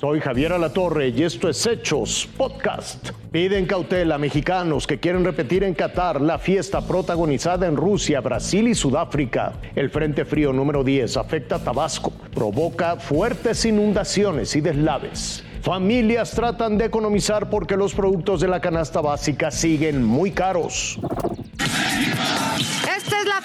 [0.00, 3.10] Soy Javier Alatorre y esto es Hechos Podcast.
[3.30, 8.68] Piden cautela a mexicanos que quieren repetir en Qatar la fiesta protagonizada en Rusia, Brasil
[8.68, 9.52] y Sudáfrica.
[9.76, 15.44] El Frente Frío número 10 afecta a Tabasco, provoca fuertes inundaciones y deslaves.
[15.60, 20.98] Familias tratan de economizar porque los productos de la canasta básica siguen muy caros.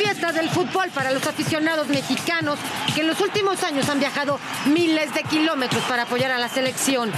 [0.00, 2.58] Esta es la fiesta del fútbol para los aficionados mexicanos
[2.94, 7.10] que en los últimos años han viajado miles de kilómetros para apoyar a la selección.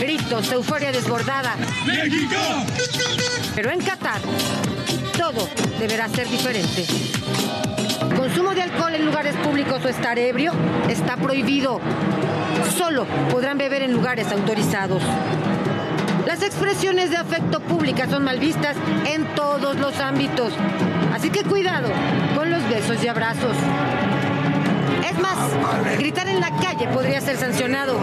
[0.00, 1.54] Gritos, euforia desbordada.
[1.86, 2.36] ¡México!
[3.54, 4.20] Pero en Qatar,
[5.16, 5.48] todo
[5.78, 6.86] deberá ser diferente.
[8.30, 10.52] Consumo de alcohol en lugares públicos o estar ebrio
[10.88, 11.80] está prohibido.
[12.78, 15.02] Solo podrán beber en lugares autorizados.
[16.26, 20.52] Las expresiones de afecto públicas son mal vistas en todos los ámbitos.
[21.12, 21.88] Así que cuidado
[22.36, 23.56] con los besos y abrazos.
[25.10, 27.98] Es más, gritar en la calle podría ser sancionado.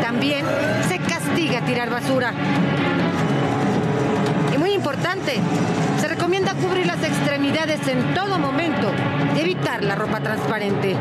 [0.00, 0.46] También
[0.86, 2.32] se castiga tirar basura.
[4.84, 5.40] Importante,
[5.98, 8.92] se recomienda cubrir las extremidades en todo momento
[9.34, 10.94] y evitar la ropa transparente.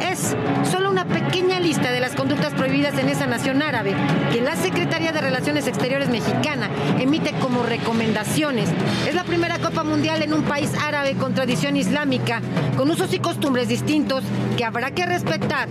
[0.00, 0.34] Es
[0.68, 3.94] solo una pequeña lista de las conductas prohibidas en esa nación árabe
[4.32, 8.68] que la Secretaría de Relaciones Exteriores mexicana emite como recomendaciones.
[9.06, 12.42] Es la primera Copa Mundial en un país árabe con tradición islámica,
[12.76, 14.24] con usos y costumbres distintos
[14.56, 15.68] que habrá que respetar,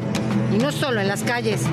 [0.53, 1.65] y no solo en las calles.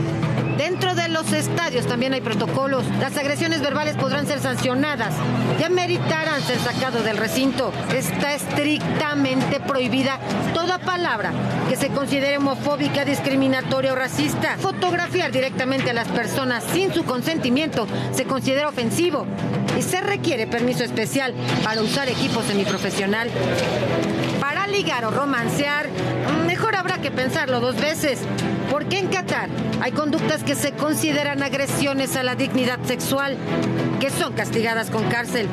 [0.57, 2.85] Dentro de los estadios también hay protocolos.
[3.01, 5.15] Las agresiones verbales podrán ser sancionadas.
[5.59, 7.73] Ya meritarán ser sacados del recinto.
[7.95, 10.19] Está estrictamente prohibida
[10.55, 11.33] toda palabra
[11.69, 14.57] que se considere homofóbica, discriminatoria o racista.
[14.59, 19.27] Fotografiar directamente a las personas sin su consentimiento se considera ofensivo
[19.79, 23.31] y se requiere permiso especial para usar equipo semiprofesional.
[24.41, 25.89] Para ligar o romancear,
[26.47, 28.21] mejor habrá que pensarlo dos veces.
[28.73, 29.51] Porque en Qatar
[29.83, 33.37] hay conductas que se consideran agresiones a la dignidad sexual,
[34.01, 35.47] que son castigadas con cárcel.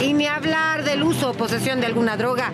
[0.00, 2.52] Y ni hablar del uso o posesión de alguna droga.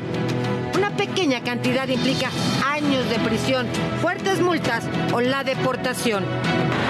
[0.74, 2.30] Una pequeña cantidad implica
[2.66, 3.66] años de prisión,
[4.00, 6.24] fuertes multas o la deportación.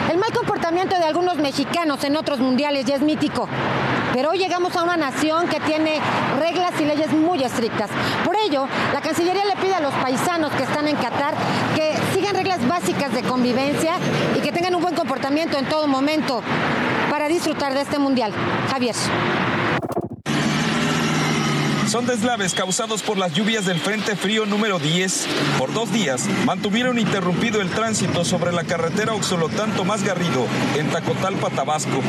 [0.08, 3.48] El mal comportamiento de algunos mexicanos en otros mundiales ya es mítico.
[4.14, 6.00] Pero hoy llegamos a una nación que tiene
[6.38, 7.90] reglas y leyes muy estrictas.
[8.24, 11.34] Por ello, la Cancillería le pide a los paisanos que están en Qatar
[13.06, 13.92] de convivencia
[14.36, 16.42] y que tengan un buen comportamiento en todo momento
[17.10, 18.32] para disfrutar de este mundial.
[18.70, 18.94] Javier.
[21.86, 25.26] Son deslaves causados por las lluvias del Frente Frío número 10.
[25.58, 31.48] Por dos días mantuvieron interrumpido el tránsito sobre la carretera Oxolotán Tomás Garrido en Tacotalpa,
[31.50, 32.02] Tabasco.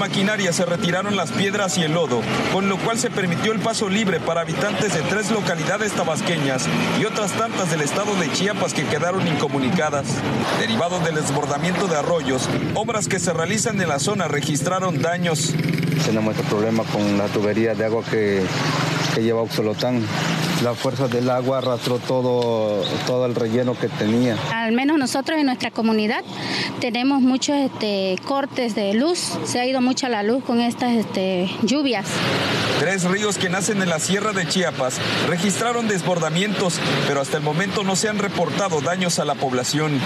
[0.00, 2.22] Maquinaria se retiraron las piedras y el lodo,
[2.54, 6.66] con lo cual se permitió el paso libre para habitantes de tres localidades tabasqueñas
[6.98, 10.06] y otras tantas del estado de Chiapas que quedaron incomunicadas.
[10.58, 15.52] Derivado del desbordamiento de arroyos, obras que se realizan en la zona registraron daños.
[16.06, 18.42] Tenemos este problema con la tubería de agua que,
[19.14, 20.02] que lleva Oxolotán
[20.62, 24.36] la fuerza del agua arrastró todo, todo el relleno que tenía.
[24.52, 26.22] Al menos nosotros en nuestra comunidad
[26.80, 31.50] tenemos muchos este, cortes de luz, se ha ido mucho la luz con estas este,
[31.62, 32.06] lluvias.
[32.78, 34.98] Tres ríos que nacen en la sierra de Chiapas
[35.28, 40.00] registraron desbordamientos, pero hasta el momento no se han reportado daños a la población.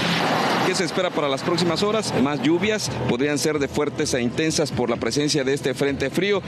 [0.66, 2.14] ¿Qué se espera para las próximas horas?
[2.22, 6.42] Más lluvias, podrían ser de fuertes e intensas por la presencia de este frente frío.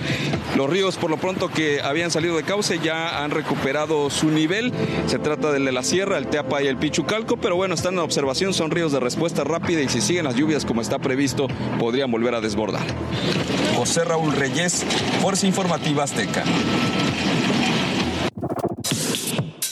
[0.57, 4.73] Los ríos, por lo pronto que habían salido de cauce, ya han recuperado su nivel.
[5.07, 8.01] Se trata del de la Sierra, el Teapa y el Pichucalco, pero bueno, están en
[8.01, 11.49] observación, son ríos de respuesta rápida y si siguen las lluvias como está previsto,
[11.79, 12.87] podrían volver a desbordar.
[13.77, 14.85] José Raúl Reyes,
[15.21, 16.45] Fuerza Informativa Azteca.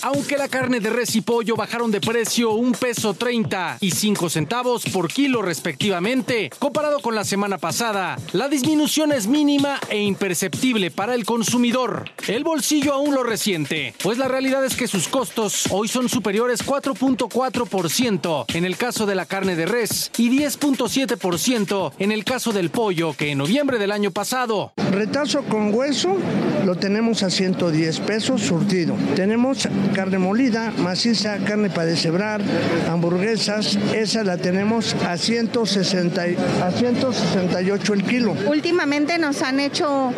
[0.05, 4.29] Aunque la carne de res y pollo bajaron de precio un peso 30 y 5
[4.29, 10.91] centavos por kilo respectivamente, comparado con la semana pasada, la disminución es mínima e imperceptible
[10.91, 12.11] para el consumidor.
[12.29, 16.67] El bolsillo aún lo resiente, pues la realidad es que sus costos hoy son superiores
[16.67, 22.69] 4.4% en el caso de la carne de res y 10.7% en el caso del
[22.69, 24.75] pollo que en noviembre del año pasado.
[24.95, 26.17] Retazo con hueso
[26.65, 28.95] lo tenemos a 110 pesos surtido.
[29.17, 32.41] Tenemos carne molida, maciza, carne para deshebrar,
[32.89, 36.23] hamburguesas, esa la tenemos a, 160,
[36.63, 38.37] a 168 el kilo.
[38.47, 40.13] Últimamente nos han hecho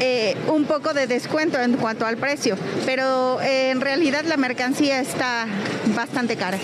[0.00, 2.56] eh, un poco de descuento en cuanto al precio,
[2.86, 5.46] pero eh, en realidad la mercancía está
[5.96, 6.58] bastante cara.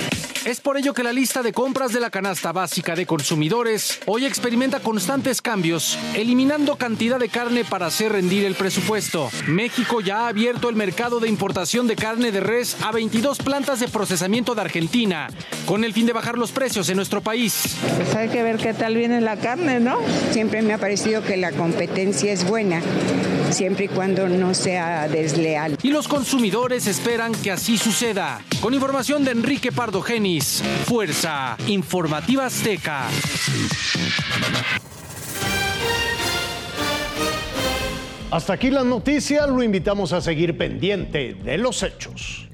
[0.47, 4.25] Es por ello que la lista de compras de la canasta básica de consumidores hoy
[4.25, 9.29] experimenta constantes cambios, eliminando cantidad de carne para hacer rendir el presupuesto.
[9.49, 13.81] México ya ha abierto el mercado de importación de carne de res a 22 plantas
[13.81, 15.29] de procesamiento de Argentina,
[15.67, 17.77] con el fin de bajar los precios en nuestro país.
[17.97, 19.99] Pues hay que ver qué tal viene la carne, ¿no?
[20.31, 22.81] Siempre me ha parecido que la competencia es buena,
[23.53, 25.77] siempre y cuando no sea desleal.
[25.83, 28.43] Y los consumidores esperan que así suceda.
[28.61, 33.09] Con información de Enrique Pardo Genis, Fuerza Informativa Azteca.
[38.31, 42.50] Hasta aquí las noticias, lo invitamos a seguir pendiente de los hechos.